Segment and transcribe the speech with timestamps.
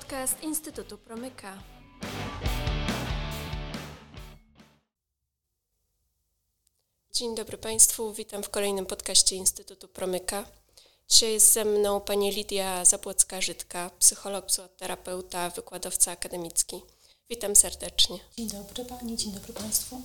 [0.00, 1.62] podcast Instytutu Promyka.
[7.12, 10.44] Dzień dobry Państwu, witam w kolejnym podcaście Instytutu Promyka.
[11.08, 16.82] Dzisiaj jest ze mną pani Lidia Zapłocka-Żydka, psycholog, psychoterapeuta, wykładowca akademicki.
[17.30, 18.18] Witam serdecznie.
[18.36, 20.02] Dzień dobry Pani, dzień dobry Państwu.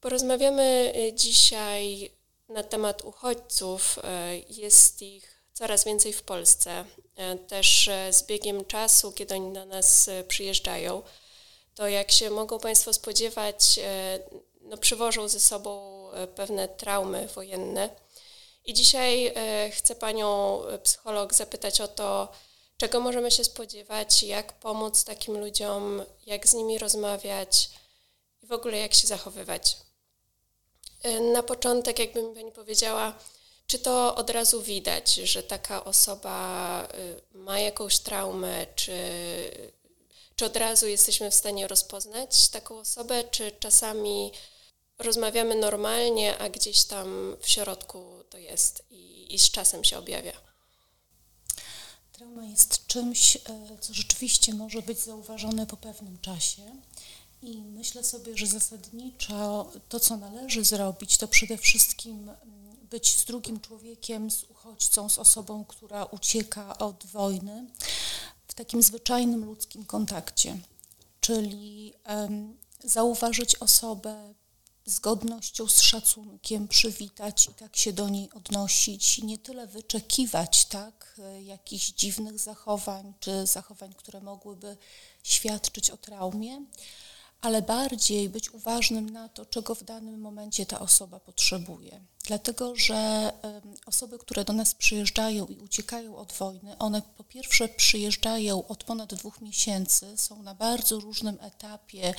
[0.00, 2.10] Porozmawiamy y, dzisiaj
[2.48, 3.98] na temat uchodźców.
[3.98, 4.02] Y,
[4.48, 6.84] jest ich coraz więcej w Polsce.
[7.16, 11.02] E, też e, z biegiem czasu, kiedy oni do nas e, przyjeżdżają,
[11.74, 13.80] to jak się mogą Państwo spodziewać,
[14.60, 15.94] no, przywożą ze sobą
[16.36, 17.88] pewne traumy wojenne.
[18.64, 19.34] I dzisiaj
[19.72, 22.28] chcę Panią psycholog zapytać o to,
[22.76, 27.70] czego możemy się spodziewać, jak pomóc takim ludziom, jak z nimi rozmawiać
[28.42, 29.76] i w ogóle jak się zachowywać.
[31.32, 33.14] Na początek, jakby mi Pani powiedziała,
[33.66, 36.88] czy to od razu widać, że taka osoba
[37.34, 38.98] y, ma jakąś traumę, czy,
[40.36, 44.32] czy od razu jesteśmy w stanie rozpoznać taką osobę, czy czasami
[44.98, 50.32] rozmawiamy normalnie, a gdzieś tam w środku to jest i, i z czasem się objawia?
[52.12, 53.40] Trauma jest czymś, e,
[53.80, 56.62] co rzeczywiście może być zauważone po pewnym czasie.
[57.42, 62.30] I myślę sobie, że zasadniczo to, co należy zrobić, to przede wszystkim
[62.90, 67.66] być z drugim człowiekiem, z uchodźcą, z osobą, która ucieka od wojny,
[68.48, 70.58] w takim zwyczajnym ludzkim kontakcie,
[71.20, 74.34] czyli um, zauważyć osobę
[74.86, 81.20] z godnością, z szacunkiem, przywitać i tak się do niej odnosić, nie tyle wyczekiwać tak
[81.44, 84.76] jakichś dziwnych zachowań, czy zachowań, które mogłyby
[85.22, 86.64] świadczyć o traumie,
[87.44, 92.00] ale bardziej być uważnym na to, czego w danym momencie ta osoba potrzebuje.
[92.26, 93.32] Dlatego, że
[93.86, 99.14] osoby, które do nas przyjeżdżają i uciekają od wojny, one po pierwsze przyjeżdżają od ponad
[99.14, 102.14] dwóch miesięcy, są na bardzo różnym etapie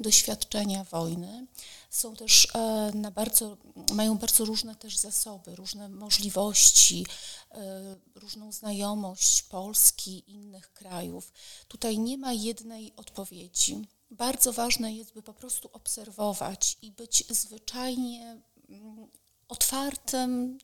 [0.00, 1.46] doświadczenia wojny,
[1.90, 3.56] są też e, na bardzo,
[3.94, 7.06] mają bardzo różne też zasoby, różne możliwości,
[7.50, 11.32] e, różną znajomość Polski innych krajów.
[11.68, 18.42] Tutaj nie ma jednej odpowiedzi bardzo ważne jest, by po prostu obserwować i być zwyczajnie
[18.68, 19.08] mm,
[19.48, 20.58] otwartym,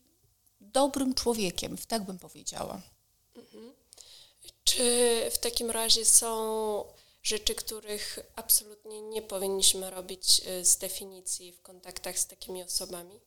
[0.61, 2.83] dobrym człowiekiem, tak bym powiedziała.
[3.37, 3.73] Mhm.
[4.65, 6.85] Czy w takim razie są
[7.23, 13.21] rzeczy, których absolutnie nie powinniśmy robić y, z definicji w kontaktach z takimi osobami?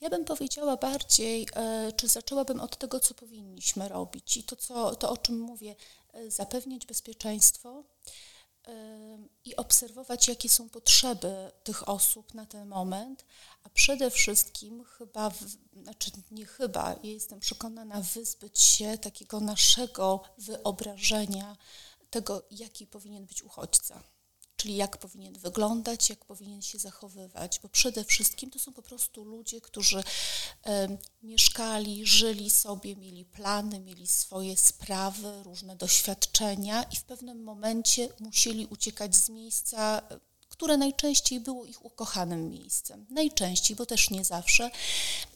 [0.00, 4.96] Ja bym powiedziała bardziej, e, czy zaczęłabym od tego, co powinniśmy robić i to, co,
[4.96, 5.76] to o czym mówię,
[6.12, 7.84] e, zapewnić bezpieczeństwo,
[9.44, 13.24] i obserwować, jakie są potrzeby tych osób na ten moment,
[13.62, 15.30] a przede wszystkim chyba,
[15.82, 21.56] znaczy nie chyba, jestem przekonana, wyzbyć się takiego naszego wyobrażenia
[22.10, 24.13] tego, jaki powinien być uchodźca
[24.64, 29.24] czyli jak powinien wyglądać, jak powinien się zachowywać, bo przede wszystkim to są po prostu
[29.24, 30.02] ludzie, którzy
[30.66, 38.08] e, mieszkali, żyli sobie, mieli plany, mieli swoje sprawy, różne doświadczenia i w pewnym momencie
[38.20, 40.02] musieli uciekać z miejsca,
[40.48, 43.06] które najczęściej było ich ukochanym miejscem.
[43.10, 44.70] Najczęściej, bo też nie zawsze.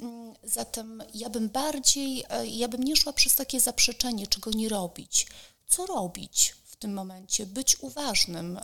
[0.00, 4.68] Mm, zatem ja bym bardziej, e, ja bym nie szła przez takie zaprzeczenie, czego nie
[4.68, 5.26] robić.
[5.66, 6.54] Co robić?
[6.78, 8.60] Tym momencie, być uważnym,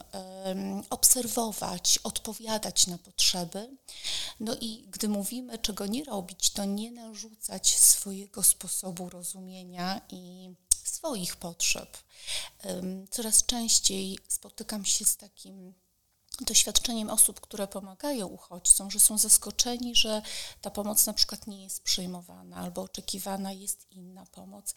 [0.90, 3.76] obserwować, odpowiadać na potrzeby.
[4.40, 10.50] No i gdy mówimy, czego nie robić, to nie narzucać swojego sposobu rozumienia i
[10.84, 11.98] swoich potrzeb.
[13.10, 15.74] Coraz częściej spotykam się z takim
[16.42, 20.22] doświadczeniem osób, które pomagają uchodźcom, że są zaskoczeni, że
[20.60, 24.74] ta pomoc na przykład nie jest przyjmowana albo oczekiwana jest inna pomoc.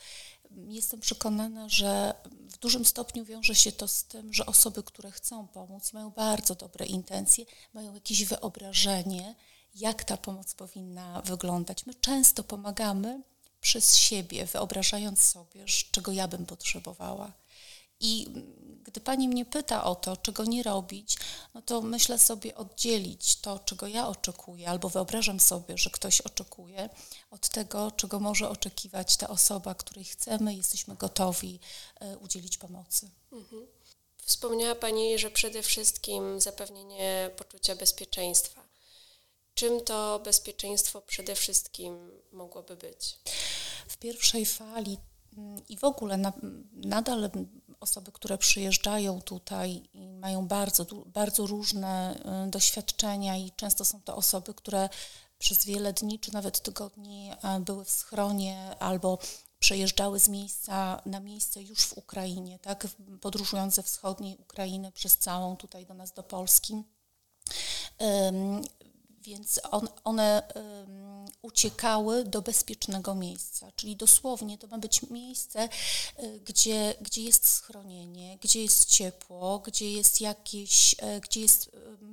[0.51, 5.47] Jestem przekonana, że w dużym stopniu wiąże się to z tym, że osoby, które chcą
[5.47, 9.35] pomóc, mają bardzo dobre intencje, mają jakieś wyobrażenie,
[9.75, 11.85] jak ta pomoc powinna wyglądać.
[11.85, 13.21] My często pomagamy
[13.61, 17.31] przez siebie, wyobrażając sobie, czego ja bym potrzebowała.
[17.99, 18.27] I
[18.83, 21.17] gdy pani mnie pyta o to, czego nie robić,
[21.53, 26.89] no to myślę sobie oddzielić to, czego ja oczekuję, albo wyobrażam sobie, że ktoś oczekuje,
[27.31, 31.59] od tego, czego może oczekiwać ta osoba, której chcemy, jesteśmy gotowi
[31.99, 33.09] e, udzielić pomocy.
[33.31, 33.67] Mhm.
[34.17, 38.67] Wspomniała Pani, że przede wszystkim zapewnienie poczucia bezpieczeństwa.
[39.53, 43.19] Czym to bezpieczeństwo przede wszystkim mogłoby być?
[43.87, 44.97] W pierwszej fali
[45.37, 46.33] mm, i w ogóle na,
[46.73, 47.29] nadal
[47.79, 54.15] osoby, które przyjeżdżają tutaj i mają bardzo, bardzo różne y, doświadczenia i często są to
[54.15, 54.89] osoby, które
[55.37, 59.19] przez wiele dni czy nawet tygodni e, były w schronie albo
[59.59, 62.87] przejeżdżały z miejsca na miejsce już w Ukrainie, tak,
[63.21, 66.83] podróżując ze wschodniej Ukrainy przez całą tutaj do nas do Polski.
[69.17, 70.43] Więc on, one
[71.41, 75.69] uciekały do bezpiecznego miejsca, czyli dosłownie to ma być miejsce,
[76.19, 81.71] y, gdzie, gdzie jest schronienie, gdzie jest ciepło, gdzie jest jakieś, y, gdzie jest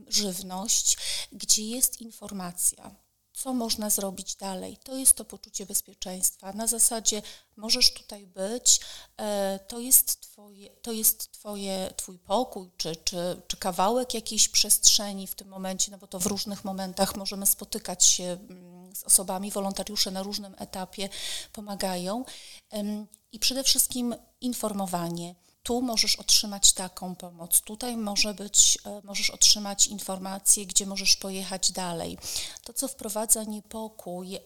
[0.09, 0.97] żywność,
[1.33, 3.04] gdzie jest informacja
[3.35, 4.77] co można zrobić dalej.
[4.85, 6.53] To jest to poczucie bezpieczeństwa.
[6.53, 7.23] Na zasadzie
[7.57, 8.81] możesz tutaj być,
[9.17, 15.27] e, to jest, twoje, to jest twoje, Twój pokój, czy, czy, czy kawałek jakiejś przestrzeni
[15.27, 19.51] w tym momencie, no bo to w różnych momentach możemy spotykać się mm, z osobami,
[19.51, 21.09] wolontariusze na różnym etapie
[21.53, 22.25] pomagają.
[23.33, 25.35] I przede wszystkim informowanie
[25.65, 31.73] tu możesz otrzymać taką pomoc, tutaj może być, e, możesz otrzymać informacje, gdzie możesz pojechać
[31.73, 32.19] dalej.
[32.65, 34.41] To, co wprowadza niepokój, e,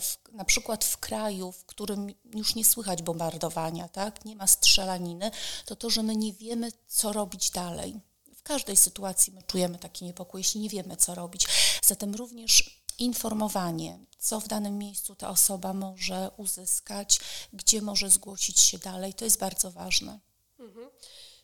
[0.00, 5.30] w, na przykład w kraju, w którym już nie słychać bombardowania, tak, nie ma strzelaniny,
[5.66, 8.00] to to, że my nie wiemy, co robić dalej.
[8.36, 11.46] W każdej sytuacji my czujemy taki niepokój, jeśli nie wiemy, co robić.
[11.82, 17.20] Zatem również informowanie, co w danym miejscu ta osoba może uzyskać,
[17.52, 20.31] gdzie może zgłosić się dalej, to jest bardzo ważne.
[20.62, 20.90] Mhm.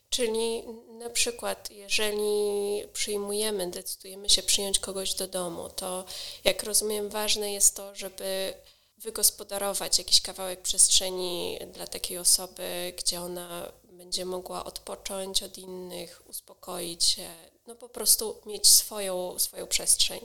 [0.09, 6.05] Czyli na przykład, jeżeli przyjmujemy, decydujemy się przyjąć kogoś do domu, to
[6.43, 8.53] jak rozumiem, ważne jest to, żeby
[8.97, 17.03] wygospodarować jakiś kawałek przestrzeni dla takiej osoby, gdzie ona będzie mogła odpocząć od innych, uspokoić
[17.03, 17.29] się,
[17.67, 20.19] no po prostu mieć swoją, swoją przestrzeń.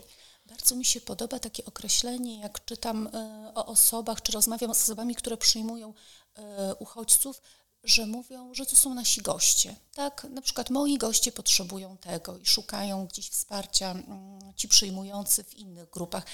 [0.47, 5.15] Bardzo mi się podoba takie określenie, jak czytam e, o osobach, czy rozmawiam z osobami,
[5.15, 5.95] które przyjmują
[6.35, 7.43] e, uchodźców,
[7.85, 9.77] że mówią, że to są nasi goście.
[9.95, 15.55] Tak, na przykład moi goście potrzebują tego i szukają gdzieś wsparcia mm, ci przyjmujący w
[15.55, 16.25] innych grupach.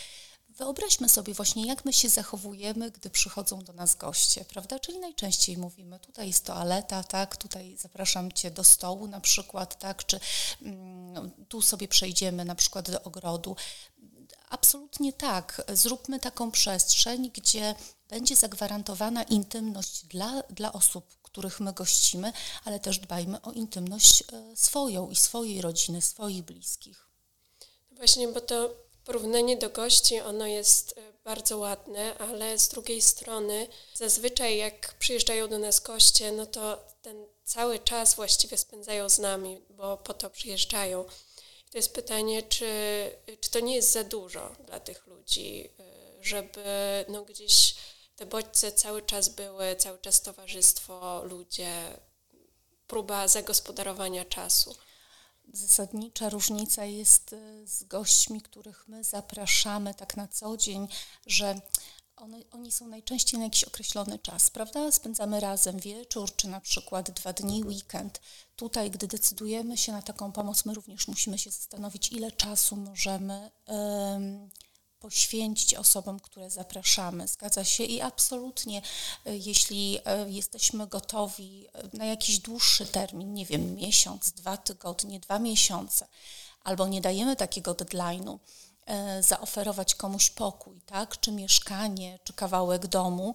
[0.48, 4.78] Wyobraźmy sobie właśnie, jak my się zachowujemy, gdy przychodzą do nas goście, prawda?
[4.78, 10.06] Czyli najczęściej mówimy, tutaj jest toaleta, tak, tutaj zapraszam Cię do stołu na przykład, tak,
[10.06, 10.20] czy
[10.62, 13.56] mm, tu sobie przejdziemy na przykład do ogrodu.
[14.48, 15.62] Absolutnie tak.
[15.72, 17.74] Zróbmy taką przestrzeń, gdzie
[18.08, 22.32] będzie zagwarantowana intymność dla, dla osób, których my gościmy,
[22.64, 27.06] ale też dbajmy o intymność e, swoją i swojej rodziny, swoich bliskich.
[27.90, 28.74] Właśnie, bo to
[29.04, 35.48] porównanie do gości, ono jest e, bardzo ładne, ale z drugiej strony zazwyczaj jak przyjeżdżają
[35.48, 40.30] do nas goście, no to ten cały czas właściwie spędzają z nami, bo po to
[40.30, 41.04] przyjeżdżają.
[41.68, 42.66] I to jest pytanie, czy,
[43.40, 45.84] czy to nie jest za dużo dla tych ludzi, e,
[46.20, 46.64] żeby
[47.08, 47.74] no gdzieś
[48.20, 51.98] te bodźce cały czas były, cały czas towarzystwo, ludzie,
[52.86, 54.74] próba zagospodarowania czasu.
[55.52, 60.88] Zasadnicza różnica jest y, z gośćmi, których my zapraszamy tak na co dzień,
[61.26, 61.60] że
[62.16, 64.92] one, oni są najczęściej na jakiś określony czas, prawda?
[64.92, 68.20] Spędzamy razem wieczór, czy na przykład dwa dni, weekend.
[68.56, 73.50] Tutaj, gdy decydujemy się na taką pomoc, my również musimy się zastanowić, ile czasu możemy
[75.00, 77.28] poświęcić osobom, które zapraszamy.
[77.28, 78.82] Zgadza się i absolutnie,
[79.26, 85.20] e, jeśli e, jesteśmy gotowi e, na jakiś dłuższy termin, nie wiem, miesiąc, dwa tygodnie,
[85.20, 86.06] dwa miesiące,
[86.64, 88.38] albo nie dajemy takiego deadline'u,
[89.20, 93.34] zaoferować komuś pokój, tak, czy mieszkanie, czy kawałek domu,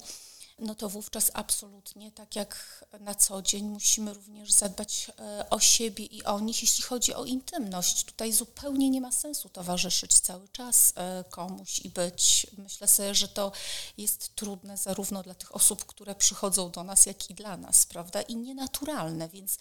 [0.60, 6.06] no to wówczas absolutnie, tak jak na co dzień, musimy również zadbać e, o siebie
[6.06, 8.04] i o nich, jeśli chodzi o intymność.
[8.04, 12.48] Tutaj zupełnie nie ma sensu towarzyszyć cały czas e, komuś i być.
[12.58, 13.52] Myślę sobie, że to
[13.98, 18.22] jest trudne zarówno dla tych osób, które przychodzą do nas, jak i dla nas, prawda?
[18.22, 19.58] I nienaturalne, więc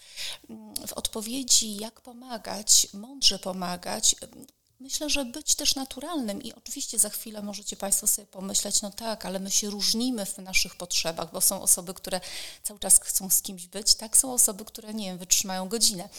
[0.49, 4.15] mm, w odpowiedzi, jak pomagać, mądrze pomagać,
[4.79, 9.25] Myślę, że być też naturalnym i oczywiście za chwilę możecie Państwo sobie pomyśleć, no tak,
[9.25, 12.21] ale my się różnimy w naszych potrzebach, bo są osoby, które
[12.63, 16.09] cały czas chcą z kimś być, tak, są osoby, które, nie wiem, wytrzymają godzinę.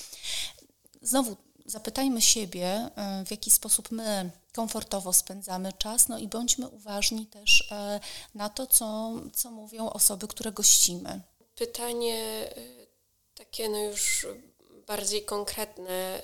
[1.02, 1.36] Znowu
[1.66, 2.90] zapytajmy siebie,
[3.22, 7.74] y, w jaki sposób my komfortowo spędzamy czas, no i bądźmy uważni też y,
[8.34, 11.20] na to, co, co mówią osoby, które gościmy.
[11.54, 12.86] Pytanie y,
[13.34, 14.26] takie no już
[14.86, 16.22] bardziej konkretne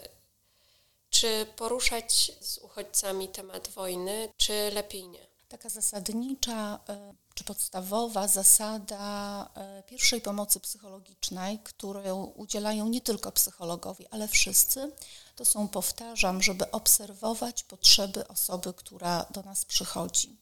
[1.12, 5.26] czy poruszać z uchodźcami temat wojny, czy lepiej nie?
[5.48, 14.06] Taka zasadnicza e, czy podstawowa zasada e, pierwszej pomocy psychologicznej, którą udzielają nie tylko psychologowie,
[14.10, 14.92] ale wszyscy,
[15.36, 20.36] to są, powtarzam, żeby obserwować potrzeby osoby, która do nas przychodzi.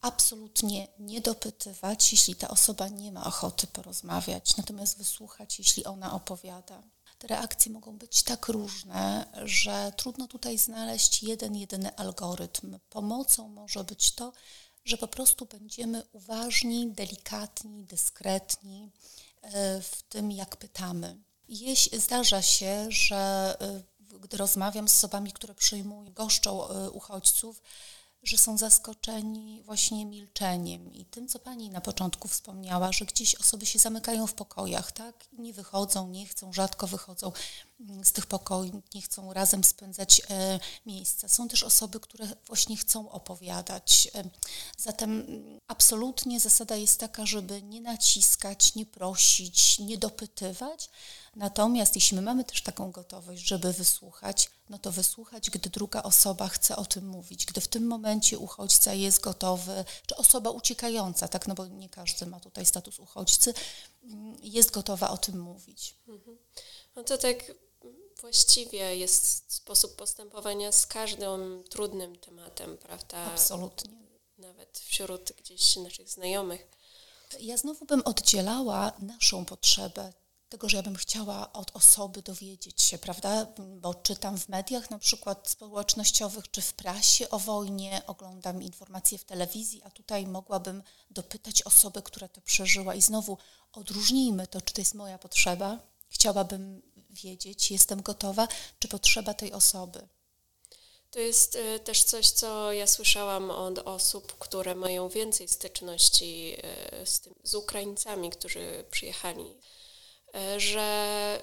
[0.00, 6.82] Absolutnie nie dopytywać, jeśli ta osoba nie ma ochoty porozmawiać, natomiast wysłuchać, jeśli ona opowiada
[7.18, 12.78] te reakcje mogą być tak różne, że trudno tutaj znaleźć jeden, jedyny algorytm.
[12.90, 14.32] Pomocą może być to,
[14.84, 18.90] że po prostu będziemy uważni, delikatni, dyskretni
[19.42, 21.18] e, w tym, jak pytamy.
[21.48, 23.82] Jeśli zdarza się, że e,
[24.20, 27.62] gdy rozmawiam z osobami, które przyjmują, goszczą e, uchodźców,
[28.22, 33.66] że są zaskoczeni właśnie milczeniem i tym, co Pani na początku wspomniała, że gdzieś osoby
[33.66, 35.24] się zamykają w pokojach, tak?
[35.32, 37.32] Nie wychodzą, nie chcą, rzadko wychodzą
[37.80, 41.28] mm, z tych pokoi, nie chcą razem spędzać e, miejsca.
[41.28, 44.08] Są też osoby, które właśnie chcą opowiadać.
[44.14, 44.24] E,
[44.78, 50.90] zatem mm, absolutnie zasada jest taka, żeby nie naciskać, nie prosić, nie dopytywać,
[51.38, 56.48] Natomiast jeśli my mamy też taką gotowość, żeby wysłuchać, no to wysłuchać, gdy druga osoba
[56.48, 61.48] chce o tym mówić, gdy w tym momencie uchodźca jest gotowy, czy osoba uciekająca, tak,
[61.48, 63.54] no bo nie każdy ma tutaj status uchodźcy,
[64.42, 65.96] jest gotowa o tym mówić.
[66.08, 66.38] Mhm.
[66.96, 67.52] No to tak
[68.20, 73.18] właściwie jest sposób postępowania z każdym trudnym tematem, prawda?
[73.18, 73.90] Absolutnie.
[74.38, 76.68] Nawet wśród gdzieś naszych znajomych.
[77.40, 80.12] Ja znowu bym oddzielała naszą potrzebę
[80.48, 83.46] tego, że ja bym chciała od osoby dowiedzieć się, prawda?
[83.58, 89.24] Bo czytam w mediach na przykład społecznościowych czy w prasie o wojnie, oglądam informacje w
[89.24, 92.94] telewizji, a tutaj mogłabym dopytać osobę, która to przeżyła.
[92.94, 93.38] I znowu
[93.72, 95.78] odróżnijmy to, czy to jest moja potrzeba,
[96.08, 100.08] chciałabym wiedzieć, jestem gotowa, czy potrzeba tej osoby.
[101.10, 106.56] To jest y, też coś, co ja słyszałam od osób, które mają więcej styczności
[107.02, 109.77] y, z, tym, z Ukraińcami, którzy przyjechali E,
[110.56, 111.42] że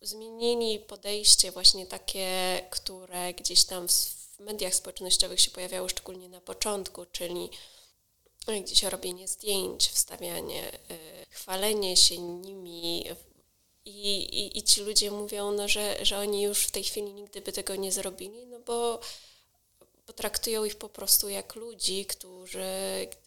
[0.00, 7.06] zmienili podejście właśnie takie, które gdzieś tam w mediach społecznościowych się pojawiało szczególnie na początku,
[7.12, 7.50] czyli
[8.64, 10.98] gdzieś robienie zdjęć, wstawianie, e,
[11.30, 13.04] chwalenie się nimi.
[13.84, 17.40] I, i, i ci ludzie mówią, no, że, że oni już w tej chwili nigdy
[17.40, 19.00] by tego nie zrobili, no bo
[20.12, 22.66] traktują ich po prostu jak ludzi, którzy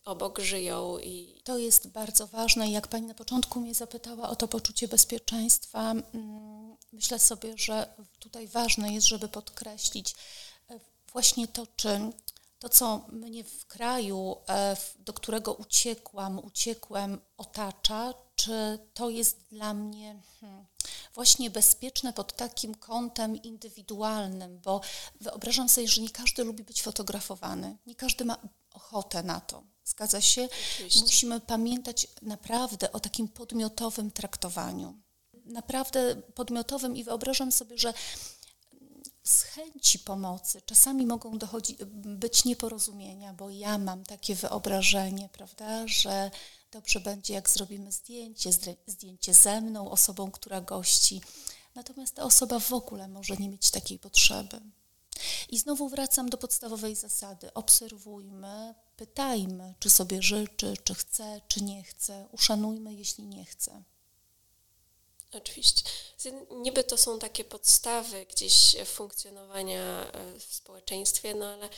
[0.06, 1.00] obok żyją.
[1.00, 1.42] I...
[1.44, 2.72] To jest bardzo ważne.
[2.72, 8.48] Jak Pani na początku mnie zapytała o to poczucie bezpieczeństwa, mm, myślę sobie, że tutaj
[8.48, 10.16] ważne jest, żeby podkreślić
[10.70, 10.80] e,
[11.14, 12.00] właśnie to, czy
[12.60, 19.74] to, co mnie w kraju, e, do którego uciekłam, uciekłem, otacza, czy to jest dla
[19.74, 20.66] mnie hmm,
[21.14, 24.82] właśnie bezpieczne pod takim kątem indywidualnym, bo
[25.22, 28.38] wyobrażam sobie, że nie każdy lubi być fotografowany, nie każdy ma
[28.74, 29.64] ochotę na to.
[29.86, 30.50] Zgadza się?
[30.74, 31.00] Oczywiście.
[31.00, 35.02] Musimy pamiętać naprawdę o takim podmiotowym traktowaniu.
[35.46, 37.94] Naprawdę podmiotowym i wyobrażam sobie, że
[39.24, 46.32] z chęci pomocy czasami mogą dochodzić, być nieporozumienia, bo ja mam takie wyobrażenie, prawda, że
[46.74, 48.50] dobrze będzie, jak zrobimy zdjęcie,
[48.88, 51.22] zdjęcie ze mną, osobą, która gości.
[51.76, 54.62] Natomiast ta osoba w ogóle może nie mieć takiej potrzeby.
[55.50, 57.54] I znowu wracam do podstawowej zasady.
[57.54, 62.28] Obserwujmy, pytajmy, czy sobie życzy, czy chce, czy nie chce.
[62.32, 63.84] Uszanujmy, jeśli nie chce.
[65.34, 65.84] Oczywiście.
[66.52, 71.70] Niby to są takie podstawy gdzieś funkcjonowania e, w społeczeństwie, no ale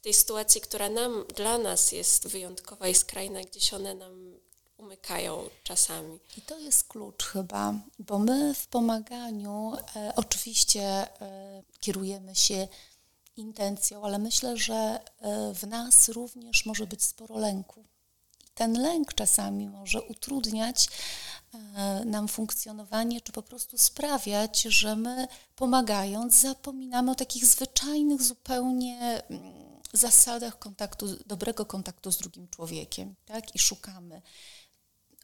[0.00, 4.34] w tej sytuacji, która nam, dla nas jest wyjątkowa i skrajna, gdzieś one nam
[4.76, 6.18] umykają czasami.
[6.36, 12.68] I to jest klucz chyba, bo my w pomaganiu e, oczywiście e, kierujemy się
[13.36, 17.84] intencją, ale myślę, że e, w nas również może być sporo lęku.
[18.44, 20.88] I ten lęk czasami może utrudniać
[21.54, 29.22] e, nam funkcjonowanie, czy po prostu sprawiać, że my pomagając zapominamy o takich zwyczajnych zupełnie
[29.28, 33.54] mm, zasadach kontaktu, dobrego kontaktu z drugim człowiekiem, tak?
[33.54, 34.22] I szukamy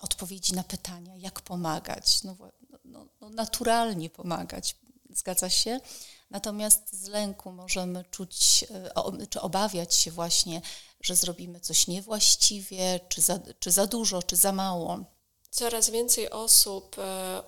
[0.00, 2.22] odpowiedzi na pytania, jak pomagać.
[2.22, 2.36] No,
[2.84, 4.76] no, no, naturalnie pomagać,
[5.10, 5.80] zgadza się?
[6.30, 10.62] Natomiast z lęku możemy czuć, e, czy obawiać się właśnie,
[11.00, 15.04] że zrobimy coś niewłaściwie, czy za, czy za dużo, czy za mało.
[15.50, 17.42] Coraz więcej osób e,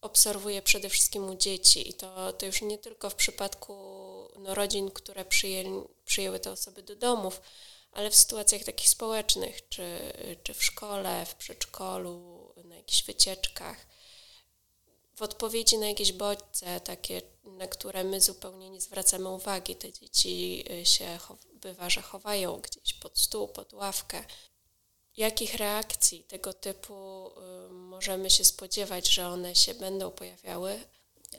[0.00, 3.74] obserwuje przede wszystkim u dzieci i to, to już nie tylko w przypadku
[4.38, 7.40] no, rodzin, które przyjęli, przyjęły te osoby do domów,
[7.92, 13.86] ale w sytuacjach takich społecznych, czy, czy w szkole, w przedszkolu, na jakichś wycieczkach,
[15.20, 20.64] w odpowiedzi na jakieś bodźce, takie, na które my zupełnie nie zwracamy uwagi, te dzieci
[20.70, 21.18] y, się
[21.52, 24.24] bywa, że chowają gdzieś pod stół, pod ławkę.
[25.16, 27.30] Jakich reakcji tego typu
[27.68, 30.80] y, możemy się spodziewać, że one się będą pojawiały?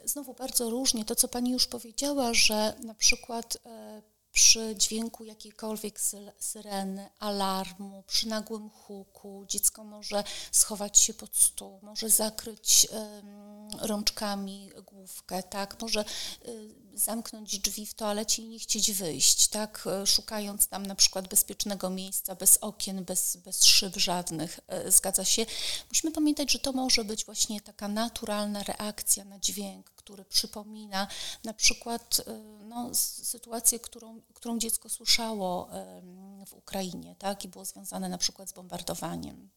[0.05, 1.05] Znowu bardzo różnie.
[1.05, 5.99] To, co Pani już powiedziała, że na przykład e, przy dźwięku jakiejkolwiek
[6.39, 12.87] syreny, alarmu, przy nagłym huku, dziecko może schować się pod stół, może zakryć
[13.81, 16.05] rączkami główkę, tak, może
[16.47, 19.87] y, zamknąć drzwi w toalecie i nie chcieć wyjść, tak?
[19.87, 24.59] E, szukając tam na przykład bezpiecznego miejsca, bez okien, bez, bez szyb żadnych.
[24.67, 25.45] E, zgadza się?
[25.89, 31.07] Musimy pamiętać, że to może być właśnie taka naturalna reakcja na dźwięk, który przypomina
[31.43, 32.89] na przykład e, no,
[33.23, 35.69] sytuację, którą, którą dziecko słyszało
[36.47, 37.45] w Ukrainie, tak?
[37.45, 39.49] I było związane na przykład z bombardowaniem.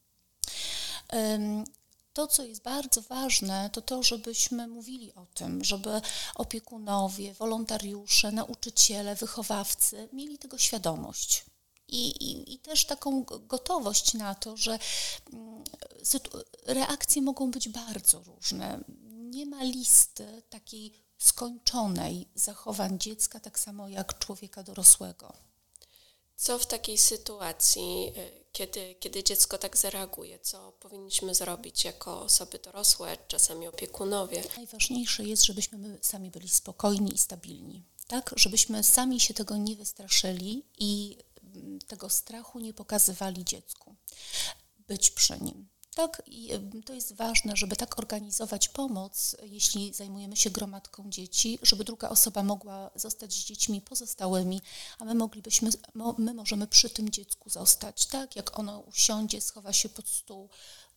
[2.14, 6.00] To, co jest bardzo ważne, to to, żebyśmy mówili o tym, żeby
[6.34, 11.44] opiekunowie, wolontariusze, nauczyciele, wychowawcy mieli tego świadomość.
[11.88, 14.78] I, i, i też taką gotowość na to, że
[15.32, 15.64] mm,
[16.66, 18.80] reakcje mogą być bardzo różne.
[19.12, 25.32] Nie ma listy takiej skończonej zachowań dziecka, tak samo jak człowieka dorosłego.
[26.36, 30.38] Co w takiej sytuacji, y, kiedy, kiedy dziecko tak zareaguje?
[30.38, 34.44] Co powinniśmy zrobić jako osoby dorosłe, czasami opiekunowie?
[34.56, 37.82] Najważniejsze jest, żebyśmy my sami byli spokojni i stabilni.
[38.06, 41.18] Tak, żebyśmy sami się tego nie wystraszyli i
[41.54, 43.96] mm, tego strachu nie pokazywali dziecku.
[44.78, 45.68] Być przy nim.
[45.94, 46.22] Tak,
[46.86, 52.42] to jest ważne, żeby tak organizować pomoc, jeśli zajmujemy się gromadką dzieci, żeby druga osoba
[52.42, 54.60] mogła zostać z dziećmi pozostałymi,
[54.98, 55.70] a my moglibyśmy,
[56.18, 58.36] my możemy przy tym dziecku zostać, tak?
[58.36, 60.48] Jak ono usiądzie, schowa się pod stół,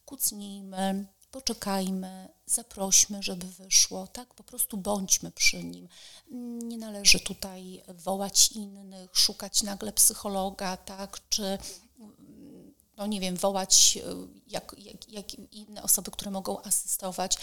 [0.05, 4.33] kucnijmy, poczekajmy, zaprośmy, żeby wyszło, tak?
[4.33, 5.89] Po prostu bądźmy przy nim.
[6.61, 11.19] Nie należy tutaj wołać innych, szukać nagle psychologa, tak?
[11.29, 11.57] Czy
[12.97, 17.37] no nie wiem, wołać e, jak, jak, jak, inne osoby, które mogą asystować.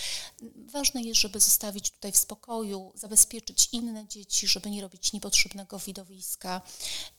[0.56, 6.62] Ważne jest, żeby zostawić tutaj w spokoju, zabezpieczyć inne dzieci, żeby nie robić niepotrzebnego widowiska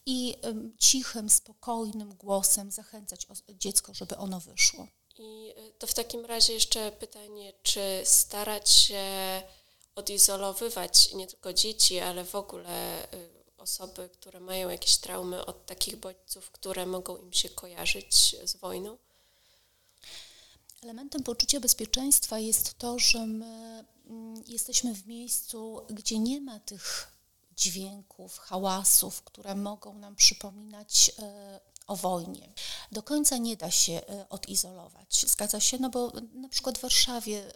[0.06, 0.36] i
[0.78, 4.88] cichym, spokojnym głosem zachęcać dziecko, żeby ono wyszło.
[5.18, 9.04] I e, to w takim razie jeszcze pytanie, czy starać się
[9.96, 13.35] odizolowywać nie tylko dzieci, ale w ogóle e,
[13.66, 18.98] osoby, które mają jakieś traumy od takich bodźców, które mogą im się kojarzyć z wojną?
[20.84, 27.12] Elementem poczucia bezpieczeństwa jest to, że my mm, jesteśmy w miejscu, gdzie nie ma tych
[27.58, 32.54] dźwięków, hałasów, które mogą nam przypominać e, o wojnie.
[32.92, 35.26] Do końca nie da się e, odizolować.
[35.28, 35.78] Zgadza się?
[35.78, 37.52] No bo na przykład w Warszawie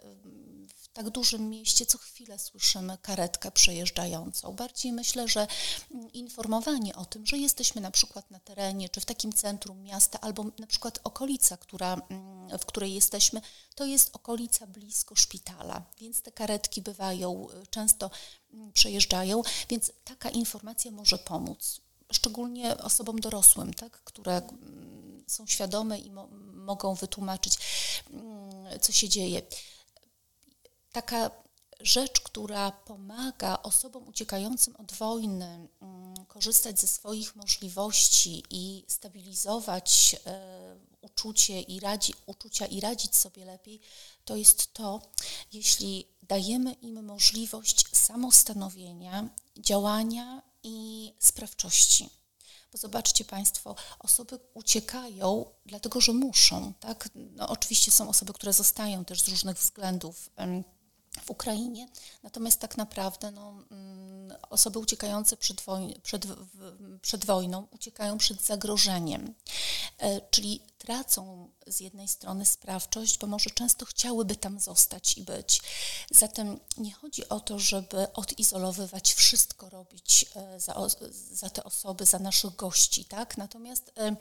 [0.92, 4.52] tak dużym mieście co chwilę słyszymy karetkę przejeżdżającą.
[4.52, 5.46] Bardziej myślę, że
[5.90, 10.20] mm, informowanie o tym, że jesteśmy na przykład na terenie, czy w takim centrum miasta,
[10.20, 13.40] albo na przykład okolica, która, mm, w której jesteśmy,
[13.74, 18.10] to jest okolica blisko szpitala, więc te karetki bywają, y, często
[18.52, 21.80] mm, przejeżdżają, więc taka informacja może pomóc
[22.12, 24.42] szczególnie osobom dorosłym, tak, które
[25.26, 27.58] są świadome i mo mogą wytłumaczyć,
[28.80, 29.42] co się dzieje
[30.92, 31.30] taka
[31.80, 40.76] rzecz, która pomaga osobom uciekającym od wojny mm, korzystać ze swoich możliwości i stabilizować e,
[41.00, 43.80] uczucie i radzi, uczucia i radzić sobie lepiej,
[44.24, 45.02] to jest to,
[45.52, 52.10] jeśli dajemy im możliwość samostanowienia, działania i sprawczości.
[52.72, 56.72] Bo zobaczcie Państwo, osoby uciekają dlatego, że muszą.
[56.80, 57.08] Tak?
[57.14, 60.30] No, oczywiście są osoby, które zostają też z różnych względów
[61.24, 61.88] w Ukrainie.
[62.22, 66.26] Natomiast tak naprawdę no, mm, osoby uciekające przed, woj przed,
[67.02, 69.34] przed wojną uciekają przed zagrożeniem,
[69.98, 75.62] e, czyli tracą z jednej strony sprawczość, bo może często chciałyby tam zostać i być.
[76.10, 80.88] Zatem nie chodzi o to, żeby odizolowywać, wszystko robić e, za,
[81.32, 83.36] za te osoby, za naszych gości, tak?
[83.36, 84.16] Natomiast e,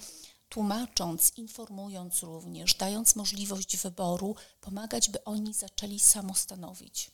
[0.49, 7.11] tłumacząc, informując również, dając możliwość wyboru, pomagać, by oni zaczęli samostanowić.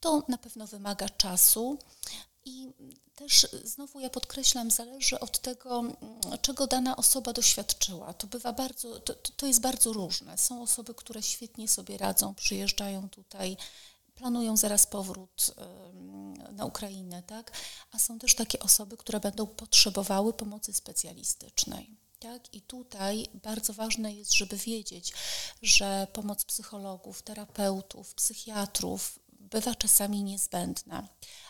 [0.00, 1.78] To na pewno wymaga czasu
[2.44, 2.68] i
[3.14, 5.82] też znowu ja podkreślam, zależy od tego,
[6.42, 8.14] czego dana osoba doświadczyła.
[8.14, 10.38] To bywa bardzo, to, to jest bardzo różne.
[10.38, 13.56] Są osoby, które świetnie sobie radzą, przyjeżdżają tutaj
[14.20, 15.54] planują zaraz powrót
[16.52, 17.52] na Ukrainę, tak?
[17.92, 21.96] A są też takie osoby, które będą potrzebowały pomocy specjalistycznej.
[22.18, 22.54] Tak?
[22.54, 25.12] I tutaj bardzo ważne jest, żeby wiedzieć,
[25.62, 31.08] że pomoc psychologów, terapeutów, psychiatrów bywa czasami niezbędna.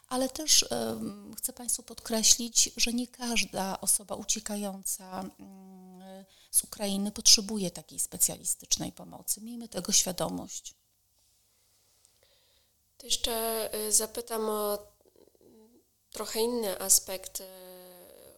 [0.09, 6.03] Ale też um, chcę Państwu podkreślić, że nie każda osoba uciekająca um,
[6.51, 9.41] z Ukrainy potrzebuje takiej specjalistycznej pomocy.
[9.41, 10.80] Miejmy tego świadomość.
[13.01, 14.79] To jeszcze y, zapytam o
[16.11, 17.45] trochę inny aspekt y,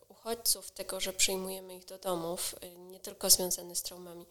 [0.09, 4.27] uchodźców, tego, że przyjmujemy ich do domów, y, nie tylko związany z traumami.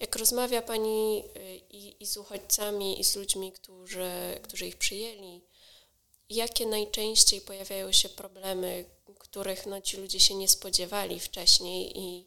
[0.00, 1.24] Jak rozmawia Pani
[1.70, 4.10] i, i z uchodźcami, i z ludźmi, którzy,
[4.42, 5.42] którzy ich przyjęli,
[6.30, 8.84] jakie najczęściej pojawiają się problemy,
[9.18, 12.26] których no, ci ludzie się nie spodziewali wcześniej i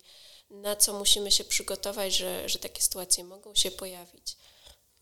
[0.49, 4.37] na co musimy się przygotować, że, że takie sytuacje mogą się pojawić.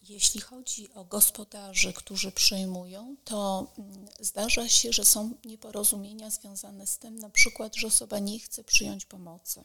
[0.10, 6.98] Jeśli chodzi o gospodarzy, którzy przyjmują, to mm, zdarza się, że są nieporozumienia związane z
[6.98, 9.64] tym, na przykład, że osoba nie chce przyjąć pomocy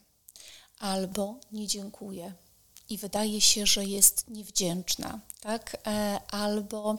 [0.78, 2.32] albo nie dziękuje
[2.88, 5.76] i wydaje się, że jest niewdzięczna, tak?
[5.86, 6.98] E, albo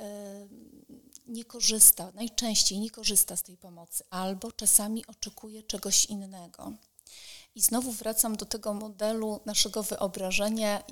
[0.00, 0.48] e,
[1.26, 6.72] nie korzysta, najczęściej nie korzysta z tej pomocy, albo czasami oczekuje czegoś innego.
[7.56, 10.82] I znowu wracam do tego modelu naszego wyobrażenia,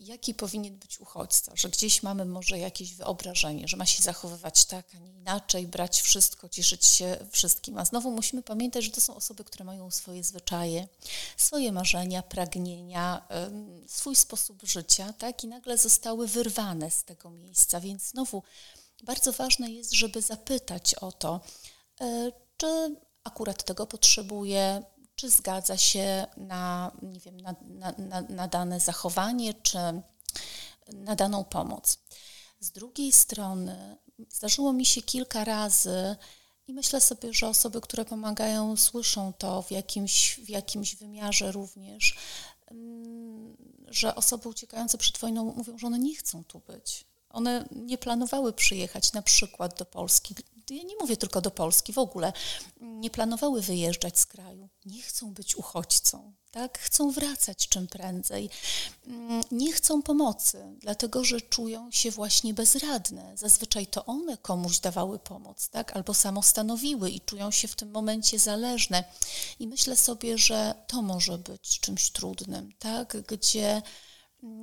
[0.00, 4.86] jaki, powinien być uchodźca, że gdzieś mamy może jakieś wyobrażenie, że ma się zachowywać tak,
[4.94, 7.78] a nie inaczej, brać wszystko, cieszyć się wszystkim.
[7.78, 10.88] A znowu musimy pamiętać, że to są osoby, które mają swoje zwyczaje,
[11.36, 13.28] swoje marzenia, pragnienia,
[13.86, 17.80] swój sposób życia, tak, i nagle zostały wyrwane z tego miejsca.
[17.80, 18.42] Więc znowu
[19.02, 21.40] bardzo ważne jest, żeby zapytać o to,
[22.00, 24.82] e, czy akurat tego potrzebuje,
[25.16, 29.78] czy zgadza się na, nie wiem, na, na, na, na dane zachowanie, czy
[30.92, 31.98] na daną pomoc.
[32.60, 33.96] Z drugiej strony
[34.28, 36.16] zdarzyło mi się kilka razy
[36.66, 42.16] i myślę sobie, że osoby, które pomagają, słyszą to w jakimś, w jakimś wymiarze również,
[42.66, 43.56] mm,
[43.88, 47.04] że osoby uciekające przed wojną mówią, że one nie chcą tu być.
[47.30, 50.34] One nie planowały przyjechać na przykład do Polski
[50.76, 52.32] ja nie mówię tylko do Polski, w ogóle
[52.80, 56.78] nie planowały wyjeżdżać z kraju, nie chcą być uchodźcą, tak?
[56.78, 58.50] Chcą wracać czym prędzej.
[59.06, 63.36] Mm, nie chcą pomocy, dlatego że czują się właśnie bezradne.
[63.36, 65.96] Zazwyczaj to one komuś dawały pomoc, tak?
[65.96, 69.04] Albo samo stanowiły i czują się w tym momencie zależne.
[69.58, 73.16] I myślę sobie, że to może być czymś trudnym, tak?
[73.26, 73.82] Gdzie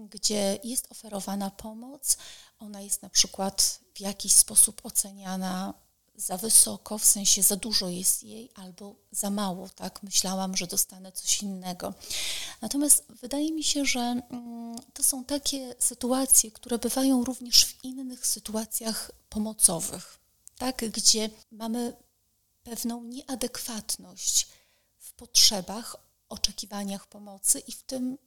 [0.10, 2.18] gdzie jest oferowana pomoc,
[2.60, 5.74] ona jest na przykład w jakiś sposób oceniana
[6.20, 10.04] za wysoko, w sensie za dużo jest jej, albo za mało, tak?
[10.04, 11.94] Myślałam, że dostanę coś innego.
[12.62, 18.28] Natomiast wydaje mi się, że mm, to są takie sytuacje, które bywają również w innych
[18.28, 20.20] sytuacjach pomocowych,
[20.58, 20.90] tak?
[20.92, 21.94] Gdzie mamy
[22.64, 24.48] pewną nieadekwatność
[25.00, 25.96] w potrzebach,
[26.30, 28.18] oczekiwaniach pomocy i w tym,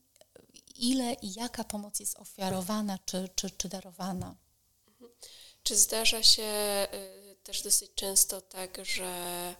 [0.75, 4.35] ile i jaka pomoc jest ofiarowana czy, czy, czy darowana.
[5.63, 6.43] Czy zdarza się
[6.95, 9.55] y, też dosyć często tak, że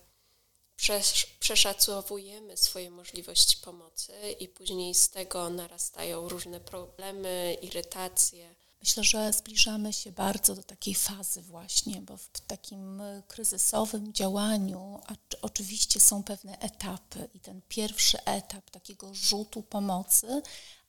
[1.41, 8.55] przeszacowujemy swoje możliwości pomocy i później z tego narastają różne problemy, irytacje.
[8.81, 15.01] Myślę, że zbliżamy się bardzo do takiej fazy właśnie, bo w takim kryzysowym działaniu
[15.43, 20.43] oczywiście są pewne etapy i ten pierwszy etap takiego rzutu pomocy,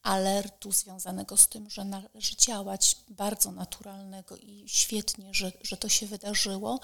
[0.03, 6.07] alertu związanego z tym, że należy działać, bardzo naturalnego i świetnie, że, że to się
[6.07, 6.79] wydarzyło.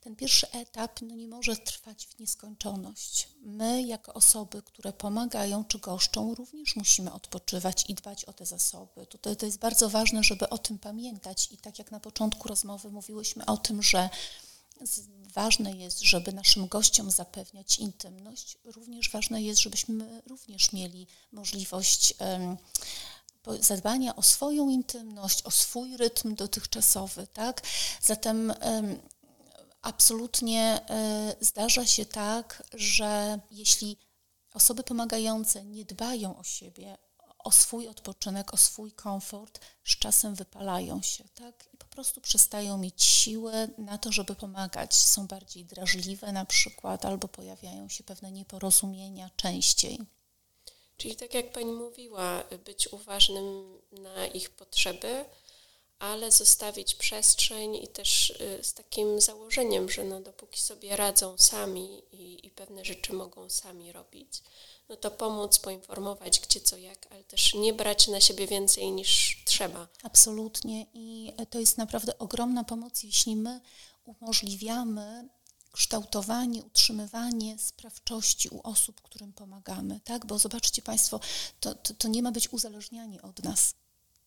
[0.00, 3.28] Ten pierwszy etap no, nie może trwać w nieskończoność.
[3.40, 9.06] My, jako osoby, które pomagają czy goszczą, również musimy odpoczywać i dbać o te zasoby.
[9.06, 11.48] Tutaj to jest bardzo ważne, żeby o tym pamiętać.
[11.52, 14.10] I tak jak na początku rozmowy mówiłyśmy o tym, że
[15.34, 22.14] ważne jest, żeby naszym gościom zapewniać intymność, również ważne jest, żebyśmy również mieli możliwość
[23.60, 27.62] zadbania o swoją intymność, o swój rytm dotychczasowy, tak?
[28.02, 28.52] Zatem
[29.82, 30.80] absolutnie
[31.40, 33.98] y, zdarza się tak, że jeśli
[34.54, 36.98] osoby pomagające nie dbają o siebie,
[37.44, 41.68] o swój odpoczynek, o swój komfort, z czasem wypalają się, tak?
[41.74, 44.94] I po prostu przestają mieć siłę na to, żeby pomagać.
[44.94, 49.98] Są bardziej drażliwe na przykład, albo pojawiają się pewne nieporozumienia częściej.
[50.96, 55.24] Czyli tak jak Pani mówiła, być uważnym na ich potrzeby,
[56.00, 62.02] ale zostawić przestrzeń i też y, z takim założeniem, że no dopóki sobie radzą sami
[62.12, 64.42] i, i pewne rzeczy mogą sami robić,
[64.88, 69.42] no to pomóc, poinformować gdzie, co, jak, ale też nie brać na siebie więcej niż
[69.44, 69.88] trzeba.
[70.02, 73.60] Absolutnie i to jest naprawdę ogromna pomoc, jeśli my
[74.04, 75.28] umożliwiamy
[75.72, 80.26] kształtowanie, utrzymywanie sprawczości u osób, którym pomagamy, tak?
[80.26, 81.20] Bo zobaczcie Państwo,
[81.60, 83.74] to, to, to nie ma być uzależnianie od nas.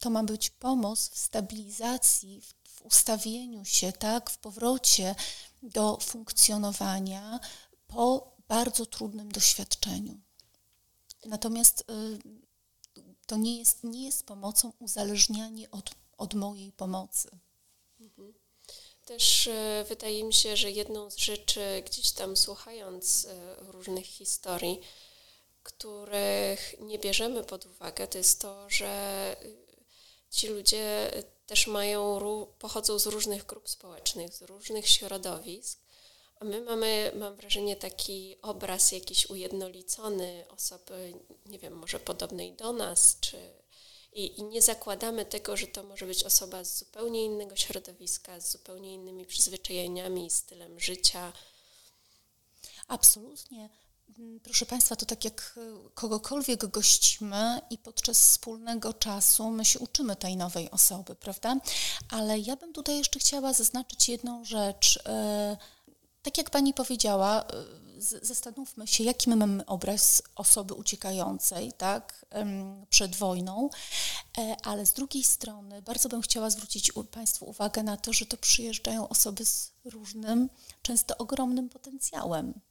[0.04, 4.30] To ma być pomoc w stabilizacji, w, ustawieniu się, tak?
[4.30, 5.16] W powrocie
[5.62, 7.39] do funkcjonowania
[7.88, 10.20] po bardzo trudnym doświadczeniu.
[11.26, 12.20] Natomiast y,
[13.26, 17.30] to nie jest, nie jest pomocą uzależnianie od, od mojej pomocy.
[18.00, 18.34] Mhm.
[19.06, 24.80] Też y, wydaje mi się, że jedną z rzeczy, gdzieś tam słuchając y, różnych historii,
[25.63, 29.36] których nie bierzemy pod uwagę, to jest to, że
[30.34, 31.12] ci ludzie
[31.46, 32.19] też mają,
[32.60, 35.80] pochodzą z różnych grup społecznych, z różnych środowisk.
[36.39, 41.13] A my mamy, mam wrażenie, taki obraz jakiś ujednolicony osoby,
[41.46, 43.38] nie wiem, może podobnej do nas, czy
[44.13, 48.52] i, I, nie zakładamy tego, że to może być osoba z zupełnie innego środowiska, z
[48.52, 51.34] zupełnie innymi przyzwyczajeniami, stylem życia.
[52.88, 53.69] Absolutnie.
[54.19, 59.80] Mm, proszę Państwa, to tak jak e, kogokolwiek gościmy i podczas wspólnego czasu my się
[59.80, 61.56] uczymy tej nowej osoby, prawda?
[62.10, 64.99] Ale ja bym tutaj jeszcze chciała zaznaczyć jedną rzecz.
[65.06, 65.58] E,
[66.21, 67.45] tak jak Pani powiedziała, e,
[68.21, 72.26] zastanówmy się, jaki my mamy obraz osoby uciekającej, tak,
[72.89, 73.69] przed wojną,
[74.63, 79.10] ale z drugiej strony bardzo bym chciała zwrócić Państwu uwagę na to, że to przyjeżdżają
[79.10, 80.49] osoby z różnym,
[80.82, 82.62] często ogromnym potencjałem,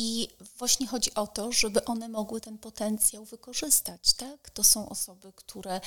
[0.00, 4.12] i właśnie chodzi o to, żeby one mogły ten potencjał wykorzystać.
[4.12, 4.50] Tak?
[4.50, 5.80] To są osoby, które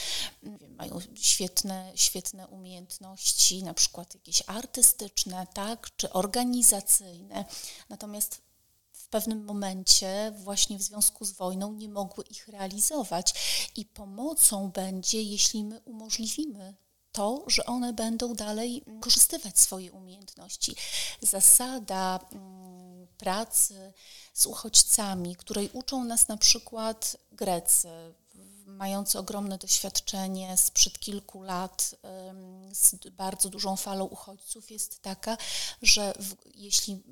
[0.43, 5.89] wiem, mają świetne, świetne umiejętności, na przykład jakieś artystyczne, tak?
[5.97, 7.45] czy organizacyjne.
[7.89, 8.41] Natomiast
[8.91, 13.33] w pewnym momencie, właśnie w związku z wojną, nie mogły ich realizować.
[13.75, 16.75] I pomocą będzie, jeśli my umożliwimy
[17.11, 20.75] to, że one będą dalej korzystywać swoje umiejętności.
[21.21, 22.90] Zasada mm,
[23.21, 23.93] pracy
[24.33, 27.89] z uchodźcami, której uczą nas na przykład Grecy,
[28.65, 31.95] mający ogromne doświadczenie sprzed kilku lat
[32.73, 35.37] z bardzo dużą falą uchodźców, jest taka,
[35.81, 37.03] że w, jeśli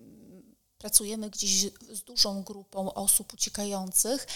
[0.78, 4.28] pracujemy gdzieś z dużą grupą osób uciekających,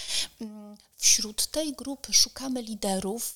[0.98, 3.36] wśród tej grupy szukamy liderów,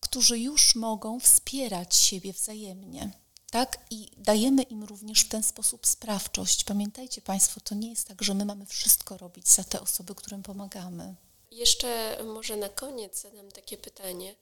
[0.00, 3.10] którzy już mogą wspierać siebie wzajemnie.
[3.50, 3.78] Tak?
[3.90, 6.64] I dajemy im również w ten sposób sprawczość.
[6.64, 10.42] Pamiętajcie Państwo, to nie jest tak, że my mamy wszystko robić za te osoby, którym
[10.42, 11.14] pomagamy.
[11.50, 14.34] Jeszcze może na koniec zadam takie pytanie.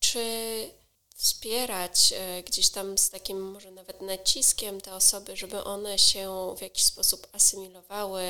[0.00, 0.20] Czy
[1.14, 6.62] wspierać e, gdzieś tam z takim może nawet naciskiem te osoby, żeby one się w
[6.62, 8.22] jakiś sposób asymilowały,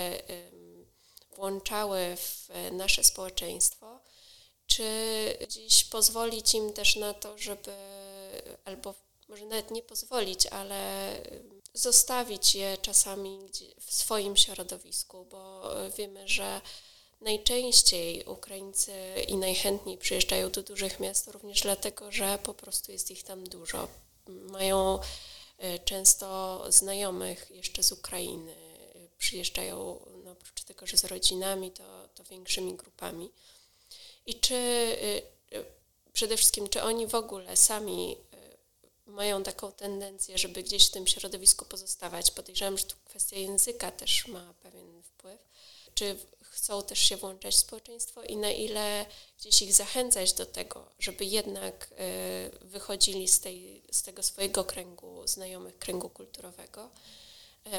[1.37, 4.01] włączały w nasze społeczeństwo?
[4.66, 4.85] Czy
[5.48, 7.72] gdzieś pozwolić im też na to, żeby
[8.64, 8.94] albo
[9.33, 11.12] może nawet nie pozwolić, ale
[11.75, 13.38] zostawić je czasami
[13.81, 16.61] w swoim środowisku, bo wiemy, że
[17.21, 18.92] najczęściej Ukraińcy
[19.29, 23.88] i najchętniej przyjeżdżają do dużych miast również dlatego, że po prostu jest ich tam dużo.
[24.27, 24.99] Mają
[25.59, 28.55] e, często znajomych jeszcze z Ukrainy,
[29.18, 33.33] przyjeżdżają no, oprócz tego, że z rodzinami, to, to większymi grupami.
[34.27, 35.23] I czy y,
[35.57, 35.64] y,
[36.12, 38.32] przede wszystkim, czy oni w ogóle sami y,
[39.12, 42.31] mają taką tendencję, żeby gdzieś w tym środowisku pozostawać?
[42.31, 45.40] Podejrzewam, że tu kwestia języka też ma pewien wpływ.
[45.94, 49.07] Czy chcą też się włączać w społeczeństwo i na ile
[49.38, 51.94] gdzieś ich zachęcać do tego, żeby jednak
[52.61, 56.90] wychodzili z, tej, z tego swojego kręgu znajomych, kręgu kulturowego,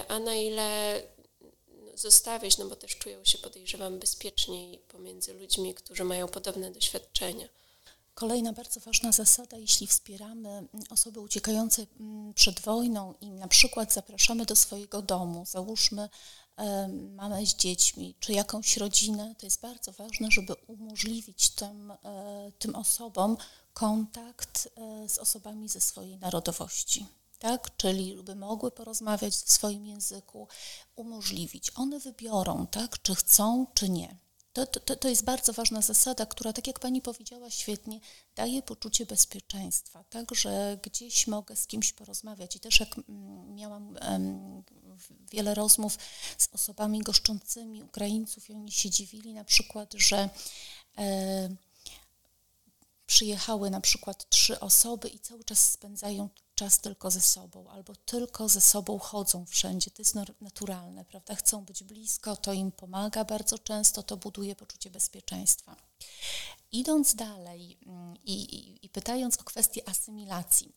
[0.08, 1.02] a na ile
[1.94, 7.50] zostawić, no bo też czują się, podejrzewam, bezpieczniej pomiędzy ludźmi, którzy mają podobne doświadczenia.
[8.14, 14.46] Kolejna bardzo ważna zasada, jeśli wspieramy osoby uciekające mm, przed wojną i na przykład zapraszamy
[14.46, 16.10] do swojego domu, załóżmy
[17.16, 21.98] mamę z dziećmi, czy jakąś rodzinę, to jest bardzo ważne, żeby umożliwić tym, e,
[22.60, 23.38] tym osobom
[23.74, 27.08] kontakt e, z osobami ze swojej narodowości
[27.44, 27.78] tak?
[27.78, 30.48] Czyli by mogły porozmawiać w swoim języku,
[30.96, 31.72] umożliwić.
[31.76, 33.02] One wybiorą, tak?
[33.02, 34.16] Czy chcą, czy nie.
[34.54, 38.00] To, to, to jest bardzo ważna zasada, która, tak jak Pani powiedziała świetnie,
[38.36, 42.56] daje poczucie bezpieczeństwa, tak, że gdzieś mogę z kimś porozmawiać.
[42.56, 44.64] I też jak mm, miałam um,
[45.32, 45.98] wiele rozmów
[46.38, 50.30] z osobami goszczącymi Ukraińców i oni się dziwili na przykład, że
[50.98, 51.50] e,
[53.06, 58.50] przyjechały na przykład trzy osoby i cały czas spędzają czas tylko ze sobą, albo tylko
[58.50, 59.92] ze sobą chodzą wszędzie.
[59.92, 61.36] To jest naturalne, prawda?
[61.36, 65.76] Chcą być blisko, to im pomaga bardzo często, to buduje poczucie bezpieczeństwa.
[66.72, 70.72] Idąc dalej mm, i, i, i pytając o kwestię asymilacji,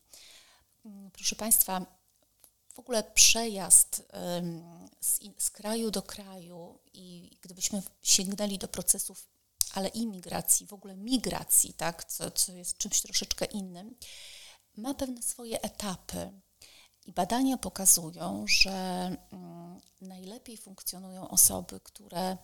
[0.84, 1.86] mm, proszę Państwa,
[2.74, 4.02] w ogóle przejazd
[5.00, 9.35] z, z kraju do kraju i gdybyśmy sięgnęli do procesów
[9.74, 13.94] ale imigracji, w ogóle migracji, tak, co, co jest czymś troszeczkę innym,
[14.76, 16.40] ma pewne swoje etapy.
[17.06, 18.70] I badania pokazują, że
[19.32, 22.36] mm, najlepiej funkcjonują osoby, które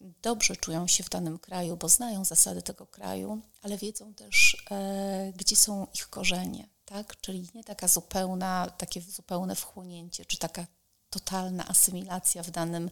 [0.00, 5.32] dobrze czują się w danym kraju, bo znają zasady tego kraju, ale wiedzą też, e,
[5.36, 7.20] gdzie są ich korzenie, tak?
[7.20, 10.66] Czyli nie taka zupełna, takie zupełne wchłonięcie, czy taka
[11.12, 12.90] totalna asymilacja w danym,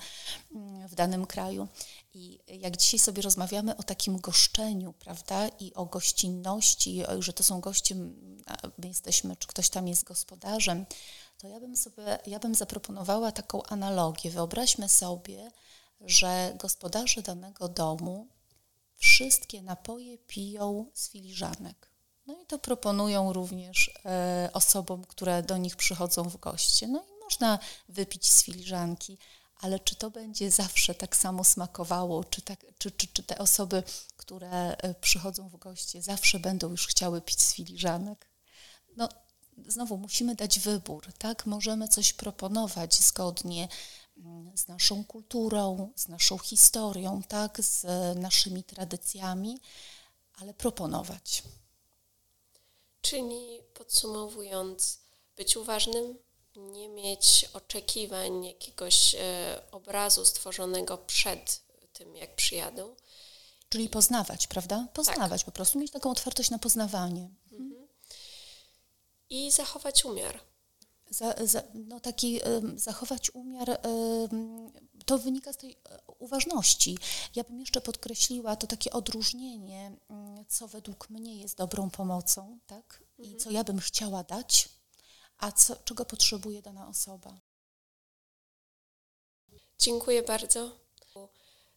[0.55, 1.69] mm, w danym kraju.
[2.15, 7.61] I jak dzisiaj sobie rozmawiamy o takim goszczeniu, prawda, i o gościnności, że to są
[7.61, 7.95] goście,
[8.79, 10.87] my jesteśmy, czy ktoś tam jest gospodarzem,
[11.39, 14.31] to ja bym sobie, ja bym zaproponowała taką analogię.
[14.31, 15.51] Wyobraźmy sobie,
[16.01, 18.27] że gospodarze danego domu
[18.97, 21.91] wszystkie napoje piją z filiżanek.
[22.27, 26.89] No i to proponują również e, osobom, które do nich przychodzą w goście.
[26.89, 29.19] No i można wypić z filiżanki,
[29.61, 33.83] ale czy to będzie zawsze tak samo smakowało, czy, tak, czy, czy, czy te osoby,
[34.17, 38.29] które e, przychodzą w goście, zawsze będą już chciały pić z filiżanek?
[38.97, 39.09] No,
[39.67, 41.47] znowu musimy dać wybór, tak?
[41.47, 43.69] Możemy coś proponować zgodnie
[44.17, 47.61] mm, z naszą kulturą, z naszą historią, tak?
[47.61, 47.87] Z
[48.19, 49.61] naszymi tradycjami,
[50.33, 51.43] ale proponować.
[53.03, 54.99] Czyli podsumowując,
[55.37, 56.19] być uważnym,
[56.57, 62.97] nie mieć oczekiwań jakiegoś e, obrazu stworzonego przed tym, jak przyjadą.
[63.69, 64.87] Czyli poznawać, prawda?
[64.95, 65.45] Poznawać tak.
[65.45, 67.31] po prostu, mieć taką otwartość na poznawanie.
[67.53, 67.89] Mhm.
[69.31, 70.41] I zachować umiar.
[71.11, 74.73] Za, za, no taki um, zachować umiar, um,
[75.07, 76.99] to wynika z tej e, uważności.
[77.35, 83.03] Ja bym jeszcze podkreśliła to takie odróżnienie, um, co według mnie jest dobrą pomocą, tak?
[83.19, 83.37] Mhm.
[83.37, 84.69] I co ja bym chciała dać,
[85.41, 87.41] a co, czego potrzebuje dana osoba.
[89.79, 90.81] Dziękuję bardzo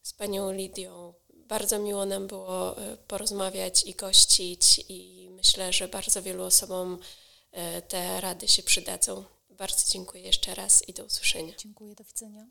[0.04, 1.14] z Panią Lidią.
[1.30, 7.00] Bardzo miło nam było e, porozmawiać i gościć i myślę, że bardzo wielu osobom
[7.52, 9.26] e, te rady się przydadzą.
[9.50, 11.54] Bardzo dziękuję jeszcze raz i do usłyszenia.
[11.58, 12.48] Dziękuję, do widzenia.